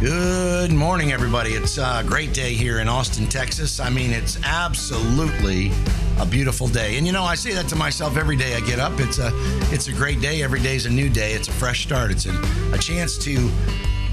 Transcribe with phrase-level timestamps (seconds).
[0.00, 1.54] Good morning, everybody.
[1.54, 3.80] It's a great day here in Austin, Texas.
[3.80, 5.72] I mean, it's absolutely
[6.20, 6.98] a beautiful day.
[6.98, 8.92] And you know, I say that to myself every day I get up.
[9.00, 9.32] It's a
[9.72, 10.44] it's a great day.
[10.44, 11.32] Every day is a new day.
[11.32, 12.12] It's a fresh start.
[12.12, 13.50] It's a, a chance to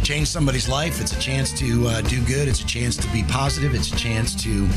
[0.01, 0.99] change somebody's life.
[0.99, 2.47] It's a chance to uh, do good.
[2.47, 3.75] It's a chance to be positive.
[3.75, 4.67] It's a chance to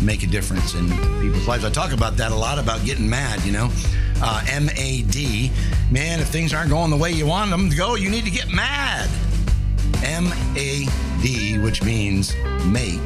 [0.00, 0.88] make a difference in
[1.20, 1.64] people's lives.
[1.64, 3.68] I talk about that a lot about getting mad, you know.
[4.22, 5.50] Uh, M A D.
[5.90, 8.30] Man, if things aren't going the way you want them to go, you need to
[8.30, 9.10] get mad.
[10.04, 10.86] M A
[11.22, 12.34] D, which means
[12.66, 13.00] make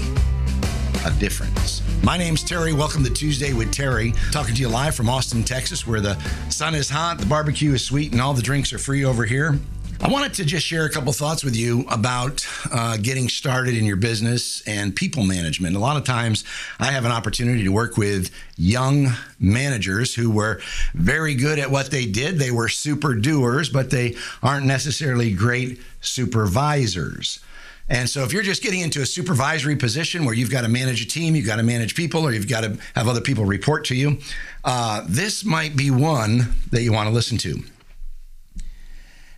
[1.04, 1.82] a difference.
[2.02, 2.72] My name's Terry.
[2.72, 4.12] Welcome to Tuesday with Terry.
[4.32, 6.14] Talking to you live from Austin, Texas, where the
[6.50, 9.58] sun is hot, the barbecue is sweet, and all the drinks are free over here.
[9.98, 13.86] I wanted to just share a couple thoughts with you about uh, getting started in
[13.86, 15.74] your business and people management.
[15.74, 16.44] A lot of times
[16.78, 19.08] I have an opportunity to work with young
[19.40, 20.60] managers who were
[20.92, 22.38] very good at what they did.
[22.38, 27.40] They were super doers, but they aren't necessarily great supervisors.
[27.88, 31.00] And so, if you're just getting into a supervisory position where you've got to manage
[31.02, 33.84] a team, you've got to manage people, or you've got to have other people report
[33.86, 34.18] to you,
[34.64, 37.62] uh, this might be one that you want to listen to.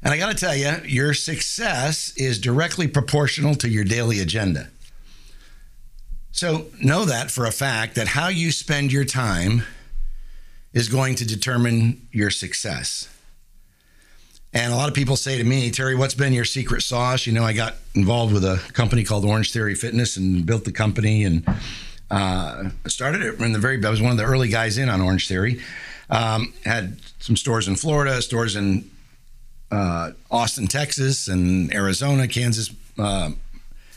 [0.02, 4.68] And I got to tell you, your success is directly proportional to your daily agenda.
[6.30, 9.64] So know that for a fact that how you spend your time
[10.72, 13.08] is going to determine your success.
[14.52, 17.26] And a lot of people say to me, Terry, what's been your secret sauce?
[17.26, 21.24] You know, I got involved with a company called Orangetheory Fitness and built the company
[21.24, 21.46] and
[22.10, 25.00] uh, started it in the very, I was one of the early guys in on
[25.00, 25.60] Orange Theory.
[26.08, 28.90] Um, had some stores in Florida, stores in
[29.70, 32.70] uh, Austin, Texas, and Arizona, Kansas.
[32.98, 33.30] Uh,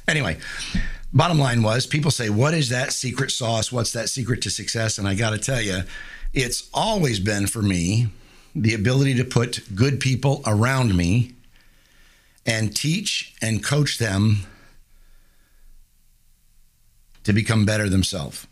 [0.07, 0.37] anyway,
[1.13, 3.71] bottom line was people say, What is that secret sauce?
[3.71, 4.97] What's that secret to success?
[4.97, 5.81] And I got to tell you,
[6.33, 8.07] it's always been for me
[8.55, 11.33] the ability to put good people around me
[12.45, 14.39] and teach and coach them
[17.23, 18.47] to become better themselves.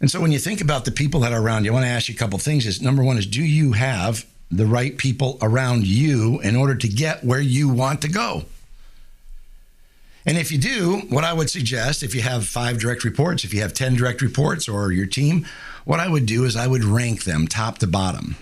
[0.00, 1.90] And so when you think about the people that are around you, I want to
[1.90, 2.66] ask you a couple things.
[2.66, 6.88] Is number one is do you have the right people around you in order to
[6.88, 8.44] get where you want to go.
[10.24, 13.52] And if you do, what I would suggest, if you have five direct reports, if
[13.52, 15.46] you have 10 direct reports or your team,
[15.84, 18.36] what I would do is I would rank them top to bottom.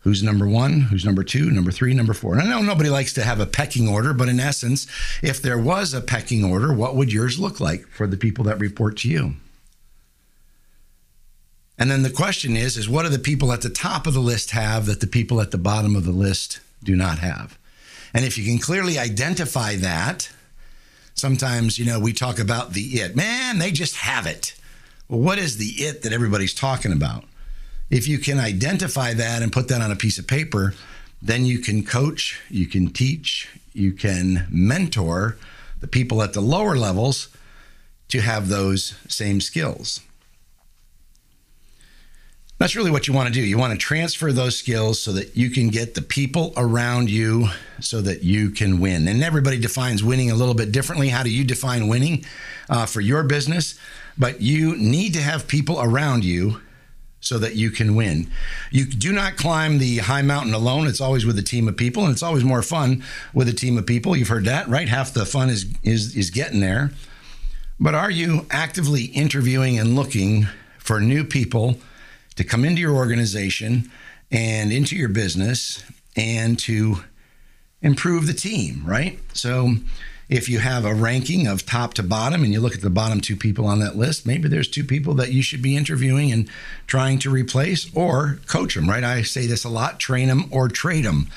[0.00, 0.80] Who's number one?
[0.80, 1.50] Who's number two?
[1.50, 1.92] Number three?
[1.92, 2.32] Number four?
[2.32, 4.86] And I know nobody likes to have a pecking order, but in essence,
[5.22, 8.58] if there was a pecking order, what would yours look like for the people that
[8.58, 9.34] report to you?
[11.80, 14.20] And then the question is, is what do the people at the top of the
[14.20, 17.58] list have that the people at the bottom of the list do not have?
[18.12, 20.30] And if you can clearly identify that,
[21.14, 23.16] sometimes, you know, we talk about the it.
[23.16, 24.54] Man, they just have it.
[25.08, 27.24] Well, what is the it that everybody's talking about?
[27.88, 30.74] If you can identify that and put that on a piece of paper,
[31.22, 35.38] then you can coach, you can teach, you can mentor
[35.80, 37.28] the people at the lower levels
[38.08, 40.00] to have those same skills.
[42.60, 43.40] That's really what you want to do.
[43.40, 47.48] You want to transfer those skills so that you can get the people around you
[47.80, 49.08] so that you can win.
[49.08, 51.08] And everybody defines winning a little bit differently.
[51.08, 52.26] How do you define winning
[52.68, 53.80] uh, for your business?
[54.18, 56.60] But you need to have people around you
[57.20, 58.30] so that you can win.
[58.70, 60.86] You do not climb the high mountain alone.
[60.86, 63.78] It's always with a team of people, and it's always more fun with a team
[63.78, 64.14] of people.
[64.14, 64.86] You've heard that, right?
[64.86, 66.90] Half the fun is is is getting there.
[67.78, 70.46] But are you actively interviewing and looking
[70.78, 71.78] for new people?
[72.36, 73.90] To come into your organization
[74.30, 75.84] and into your business
[76.16, 77.04] and to
[77.82, 79.18] improve the team, right?
[79.32, 79.74] So
[80.28, 83.20] if you have a ranking of top to bottom and you look at the bottom
[83.20, 86.48] two people on that list, maybe there's two people that you should be interviewing and
[86.86, 89.02] trying to replace or coach them, right?
[89.02, 91.28] I say this a lot train them or trade them.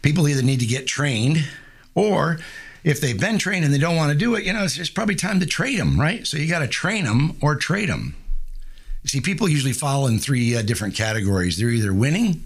[0.00, 1.46] People either need to get trained
[1.94, 2.38] or
[2.84, 4.94] if they've been trained and they don't want to do it, you know, it's just
[4.94, 6.26] probably time to trade them, right?
[6.26, 8.16] So you got to train them or trade them.
[9.04, 11.58] See, people usually fall in three uh, different categories.
[11.58, 12.44] They're either winning,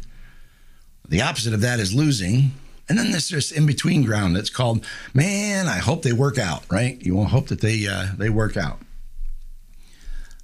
[1.08, 2.52] the opposite of that is losing,
[2.88, 6.64] and then there's this in between ground that's called, man, I hope they work out,
[6.70, 7.00] right?
[7.02, 8.78] You will hope that they uh, they work out.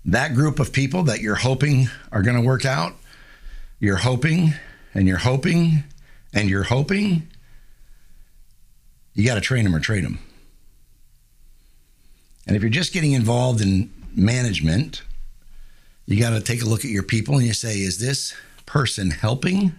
[0.04, 2.94] That group of people that you're hoping are going to work out,
[3.78, 4.54] you're hoping
[4.94, 5.84] and you're hoping
[6.34, 7.28] and you're hoping,
[9.14, 10.18] you got to train them or trade them.
[12.46, 15.02] And if you're just getting involved in management,
[16.06, 18.34] you got to take a look at your people and you say, is this
[18.66, 19.72] person helping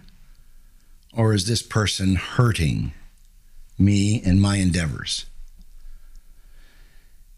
[1.16, 2.92] or is this person hurting
[3.78, 5.26] me and my endeavors?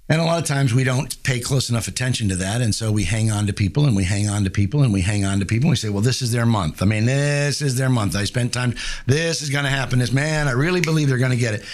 [0.09, 2.61] And a lot of times we don't pay close enough attention to that.
[2.61, 5.01] And so we hang on to people and we hang on to people and we
[5.01, 5.65] hang on to people.
[5.65, 6.81] And we say, well, this is their month.
[6.81, 8.15] I mean, this is their month.
[8.15, 8.77] I spent time.
[9.07, 9.99] This is going to happen.
[9.99, 11.65] This man, I really believe they're going to get it.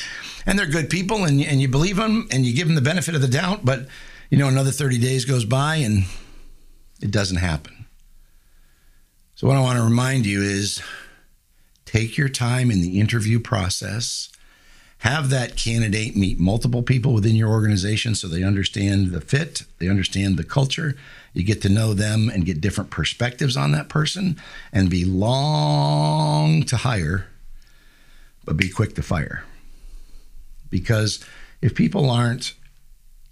[0.46, 3.14] and they're good people and, and you believe them and you give them the benefit
[3.14, 3.86] of the doubt, but
[4.30, 6.04] you know, another 30 days goes by and
[7.02, 7.86] it doesn't happen.
[9.34, 10.80] So, what I want to remind you is
[11.84, 14.28] take your time in the interview process.
[14.98, 19.88] Have that candidate meet multiple people within your organization so they understand the fit, they
[19.88, 20.94] understand the culture.
[21.34, 24.40] You get to know them and get different perspectives on that person
[24.72, 27.26] and be long to hire,
[28.44, 29.42] but be quick to fire.
[30.70, 31.24] Because
[31.60, 32.54] if people aren't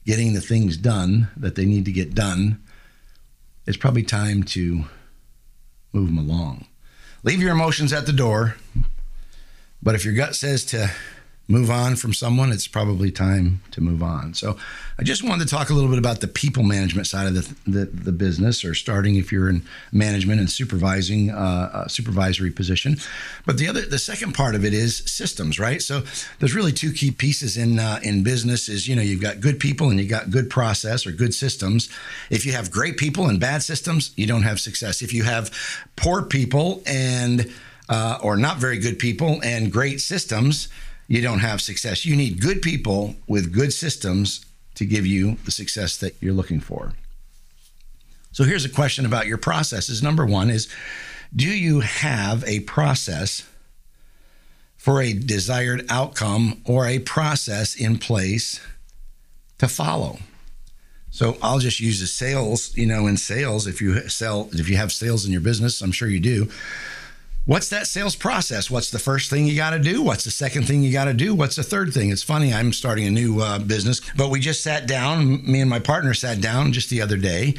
[0.04, 2.60] getting the things done that they need to get done,
[3.66, 4.84] it's probably time to
[5.92, 6.66] move them along.
[7.22, 8.56] Leave your emotions at the door,
[9.82, 10.90] but if your gut says to
[11.50, 14.34] move on from someone, it's probably time to move on.
[14.34, 14.56] So
[14.98, 17.70] I just wanted to talk a little bit about the people management side of the,
[17.70, 22.96] the, the business or starting if you're in management and supervising uh, a supervisory position.
[23.44, 25.82] But the other, the second part of it is systems, right?
[25.82, 26.02] So
[26.38, 29.58] there's really two key pieces in, uh, in business is, you know, you've got good
[29.58, 31.88] people and you've got good process or good systems.
[32.30, 35.02] If you have great people and bad systems, you don't have success.
[35.02, 35.50] If you have
[35.96, 37.52] poor people and,
[37.88, 40.68] uh, or not very good people and great systems,
[41.10, 42.06] you don't have success.
[42.06, 44.46] You need good people with good systems
[44.76, 46.92] to give you the success that you're looking for.
[48.30, 50.04] So here's a question about your processes.
[50.04, 50.68] Number one is
[51.34, 53.44] Do you have a process
[54.76, 58.60] for a desired outcome or a process in place
[59.58, 60.20] to follow?
[61.10, 64.76] So I'll just use the sales, you know, in sales, if you sell, if you
[64.76, 66.48] have sales in your business, I'm sure you do
[67.50, 68.70] What's that sales process?
[68.70, 70.02] What's the first thing you got to do?
[70.02, 71.34] What's the second thing you got to do?
[71.34, 72.10] What's the third thing?
[72.10, 75.68] It's funny, I'm starting a new uh, business, but we just sat down, me and
[75.68, 77.56] my partner sat down just the other day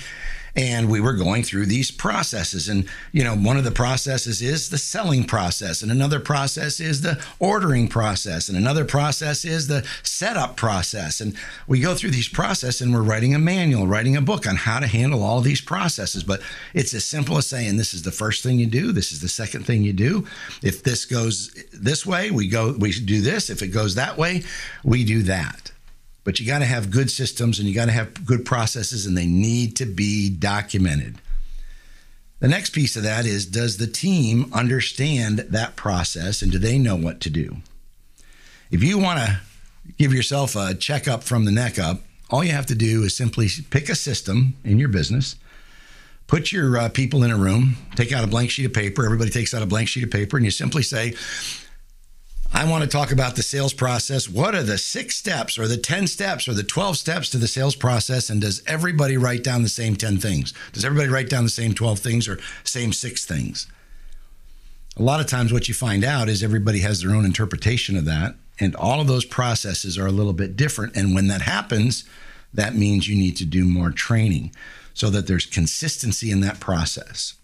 [0.56, 2.68] and we were going through these processes.
[2.68, 5.81] And you know one of the processes is the selling process.
[5.81, 8.50] And another process is the ordering process.
[8.50, 11.21] And another process is the setup process.
[11.21, 11.36] And
[11.68, 14.80] we go through these processes and we're writing a manual writing a book on how
[14.80, 16.24] to handle all these processes.
[16.24, 16.42] But
[16.74, 18.92] it's as simple as saying this is the first thing you do.
[18.92, 20.27] This is the second thing you do.
[20.62, 23.50] If this goes this way we go we do this.
[23.50, 24.44] If it goes that way
[24.83, 25.71] we do that
[26.23, 29.18] but you got to have good systems and you got to have good processes and
[29.18, 31.18] they need to be documented.
[32.39, 36.77] The next piece of that is does the team understand that process and do they
[36.77, 37.57] know what to do?
[38.71, 39.41] If you want to
[39.97, 43.47] give yourself a checkup from the neck up, all you have to do is simply
[43.69, 45.35] pick a system in your business,
[46.27, 49.03] put your uh, people in a room, take out a blank sheet of paper.
[49.03, 51.13] Everybody takes out a blank sheet of paper, and you simply say,
[52.53, 54.27] I want to talk about the sales process.
[54.27, 57.48] What are the six steps or the 10 steps or the 12 steps to the
[57.48, 58.30] sales process?
[58.30, 60.53] And does everybody write down the same 10 things?
[60.74, 63.68] Does everybody write down the same 12 things or same six things?
[64.98, 68.03] A lot of times, what you find out is everybody has their own interpretation of
[68.06, 68.36] that.
[68.59, 70.95] And all of those processes are a little bit different.
[70.95, 72.03] And when that happens,
[72.53, 74.53] that means you need to do more training
[74.94, 77.36] so that there's consistency in that process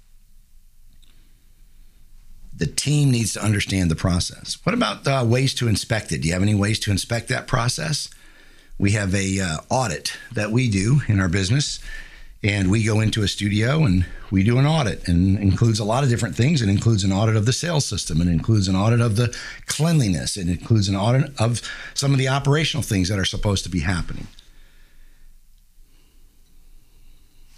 [2.57, 4.57] the team needs to understand the process.
[4.63, 6.21] What about uh, ways to inspect it?
[6.21, 8.09] Do you have any ways to inspect that process?
[8.79, 11.79] We have a uh, audit that we do in our business,
[12.43, 16.03] and we go into a studio and we do an audit, and includes a lot
[16.03, 16.61] of different things.
[16.61, 19.35] It includes an audit of the sales system, it includes an audit of the
[19.67, 21.61] cleanliness, it includes an audit of
[21.93, 24.27] some of the operational things that are supposed to be happening.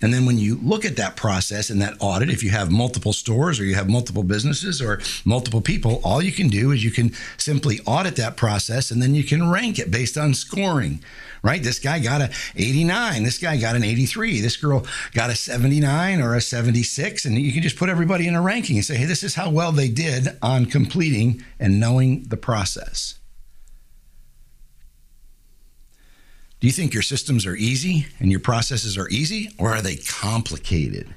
[0.01, 3.13] And then when you look at that process and that audit, if you have multiple
[3.13, 6.91] stores or you have multiple businesses or multiple people, all you can do is you
[6.91, 11.03] can simply audit that process and then you can rank it based on scoring,
[11.43, 11.61] right?
[11.61, 16.21] This guy got a 89, this guy got an 83, this girl got a 79
[16.21, 17.25] or a 76.
[17.25, 19.49] And you can just put everybody in a ranking and say, hey, this is how
[19.49, 23.18] well they did on completing and knowing the process.
[26.59, 29.95] Do you think your systems are easy and your processes are easy, or are they
[29.95, 31.13] complicated?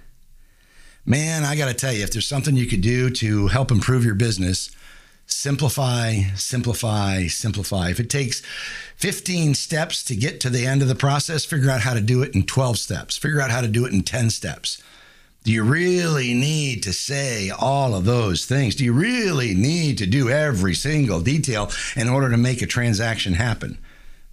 [1.05, 4.05] Man, I got to tell you, if there's something you could do to help improve
[4.05, 4.71] your business,
[5.27, 7.91] simplify, simplify, simplify.
[7.91, 8.41] If it takes
[8.99, 12.23] 15 steps to get to the end of the process, figure out how to do
[12.23, 14.81] it in 12 steps, figure out how to do it in 10 steps.
[15.43, 18.77] Do you really need to say all of those things?
[18.77, 23.35] Do you really need to do every single detail in order to make a transaction
[23.35, 23.79] happen?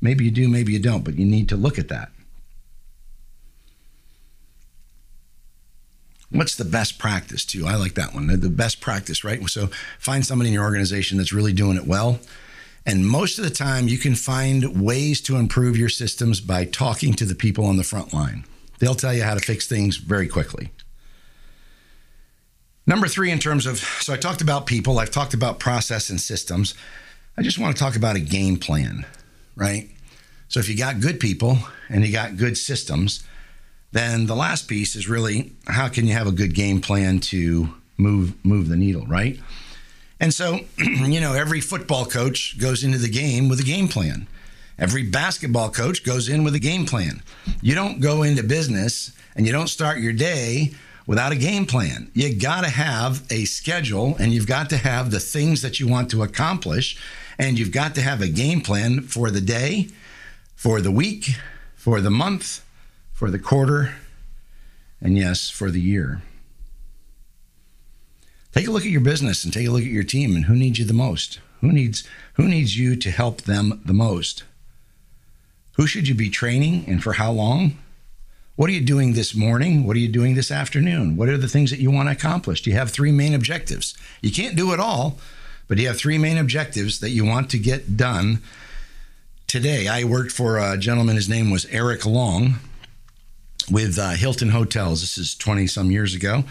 [0.01, 2.12] Maybe you do, maybe you don't, but you need to look at that.
[6.32, 7.65] What's the best practice too?
[7.65, 8.27] I like that one.
[8.27, 9.44] The best practice, right?
[9.50, 12.20] So find somebody in your organization that's really doing it well.
[12.86, 17.13] And most of the time, you can find ways to improve your systems by talking
[17.15, 18.46] to the people on the front line.
[18.79, 20.72] They'll tell you how to fix things very quickly.
[22.88, 26.20] Number three, in terms of, so I talked about people, I've talked about process and
[26.20, 26.74] systems.
[27.38, 29.06] I just want to talk about a game plan,
[29.60, 29.89] right?
[30.48, 33.24] So if you got good people and you got good systems,
[33.92, 37.70] then the last piece is really how can you have a good game plan to
[37.98, 39.39] move move the needle, right?
[40.20, 44.28] And so, you know, every football coach goes into the game with a game plan.
[44.78, 47.22] Every basketball coach goes in with a game plan.
[47.62, 50.74] You don't go into business and you don't start your day
[51.06, 52.10] without a game plan.
[52.13, 55.88] You got to have a schedule and you've got to have the things that you
[55.88, 56.98] want to accomplish
[57.39, 59.88] and you've got to have a game plan for the day,
[60.55, 61.31] for the week,
[61.74, 62.63] for the month,
[63.13, 63.96] for the quarter,
[65.01, 66.22] and yes, for the year.
[68.51, 70.55] Take a look at your business and take a look at your team and who
[70.55, 71.39] needs you the most?
[71.62, 72.03] Who needs
[72.34, 74.43] who needs you to help them the most?
[75.74, 77.77] Who should you be training and for how long?
[78.55, 79.86] What are you doing this morning?
[79.86, 81.15] What are you doing this afternoon?
[81.15, 82.62] What are the things that you want to accomplish?
[82.62, 83.96] Do You have three main objectives.
[84.22, 85.17] You can't do it all,
[85.70, 88.42] but you have three main objectives that you want to get done
[89.48, 89.88] today.
[89.88, 92.56] I worked for a gentleman, his name was Eric Long
[93.72, 95.02] with uh, Hilton Hotels.
[95.02, 96.44] This is 20 some years ago.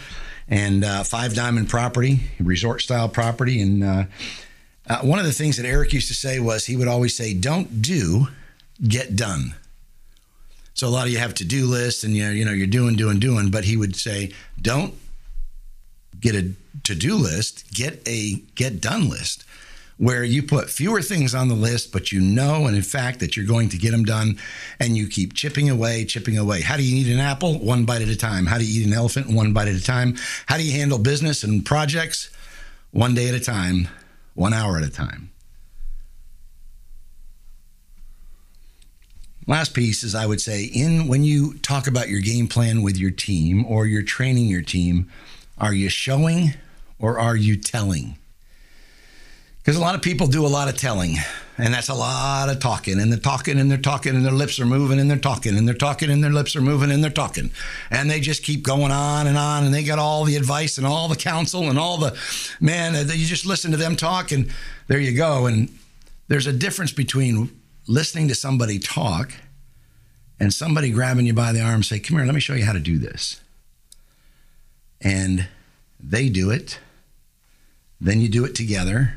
[0.47, 3.61] And uh, Five Diamond property, resort style property.
[3.61, 4.03] And uh,
[4.87, 7.33] uh, one of the things that Eric used to say was he would always say,
[7.33, 8.29] Don't do,
[8.81, 9.53] get done.
[10.73, 12.65] So a lot of you have to do lists and you know, you know you're
[12.65, 14.93] doing, doing, doing, but he would say, don't
[16.19, 19.45] get a to-do list, get a get done list
[19.99, 23.35] where you put fewer things on the list, but you know, and in fact, that
[23.35, 24.39] you're going to get them done,
[24.79, 26.61] and you keep chipping away, chipping away.
[26.61, 27.59] How do you eat an apple?
[27.59, 28.45] One bite at a time.
[28.45, 29.27] How do you eat an elephant?
[29.27, 30.15] One bite at a time.
[30.45, 32.29] How do you handle business and projects?
[32.91, 33.89] One day at a time,
[34.35, 35.31] one hour at a time.
[39.47, 42.97] Last piece is I would say in when you talk about your game plan with
[42.97, 45.11] your team or you're training your team,
[45.59, 46.53] are you showing
[46.99, 48.17] or are you telling?
[49.59, 51.17] Because a lot of people do a lot of telling,
[51.57, 54.59] and that's a lot of talking, and they're talking and they're talking, and their lips
[54.59, 57.11] are moving, and they're talking, and they're talking, and their lips are moving, and they're
[57.11, 57.51] talking.
[57.91, 60.87] And they just keep going on and on, and they got all the advice and
[60.87, 62.17] all the counsel and all the
[62.59, 64.49] man, uh, you just listen to them talk, and
[64.87, 65.45] there you go.
[65.45, 65.69] And
[66.29, 67.51] there's a difference between
[67.85, 69.33] listening to somebody talk
[70.39, 72.65] and somebody grabbing you by the arm and say, Come here, let me show you
[72.65, 73.41] how to do this.
[75.01, 75.47] And
[75.99, 76.79] they do it.
[78.01, 79.15] Then you do it together.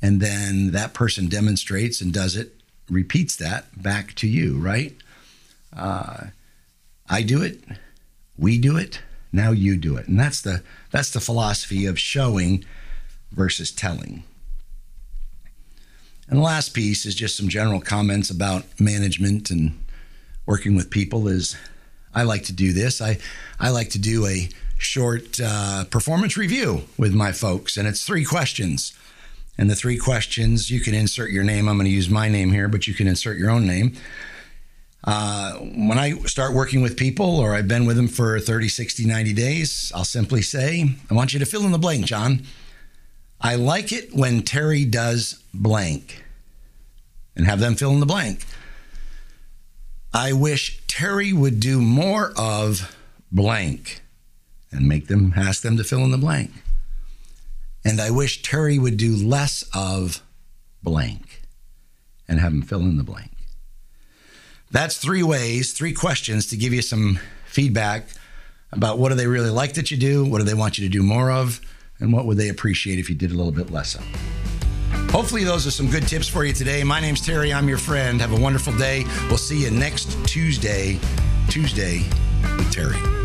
[0.00, 2.54] And then that person demonstrates and does it,
[2.90, 4.96] repeats that back to you, right?
[5.74, 6.26] Uh,
[7.08, 7.60] I do it.
[8.36, 9.00] We do it.
[9.32, 10.08] Now you do it.
[10.08, 12.64] And that's the that's the philosophy of showing
[13.30, 14.24] versus telling.
[16.28, 19.78] And the last piece is just some general comments about management and
[20.46, 21.56] working with people is
[22.14, 23.00] I like to do this.
[23.00, 23.18] I,
[23.58, 28.24] I like to do a short uh, performance review with my folks, and it's three
[28.24, 28.92] questions.
[29.58, 31.68] And the three questions, you can insert your name.
[31.68, 33.94] I'm going to use my name here, but you can insert your own name.
[35.04, 39.04] Uh, when I start working with people or I've been with them for 30, 60,
[39.04, 42.44] 90 days, I'll simply say, I want you to fill in the blank, John.
[43.40, 46.24] I like it when Terry does blank
[47.34, 48.44] and have them fill in the blank.
[50.14, 52.94] I wish Terry would do more of
[53.30, 54.02] blank
[54.70, 56.50] and make them ask them to fill in the blank.
[57.82, 60.22] And I wish Terry would do less of
[60.82, 61.40] blank
[62.28, 63.30] and have them fill in the blank.
[64.70, 68.08] That's three ways, three questions to give you some feedback
[68.70, 70.92] about what do they really like that you do, what do they want you to
[70.92, 71.62] do more of,
[72.00, 74.41] and what would they appreciate if you did a little bit less of.
[75.12, 76.82] Hopefully, those are some good tips for you today.
[76.82, 77.52] My name's Terry.
[77.52, 78.18] I'm your friend.
[78.18, 79.04] Have a wonderful day.
[79.28, 80.98] We'll see you next Tuesday,
[81.50, 82.04] Tuesday
[82.56, 83.21] with Terry.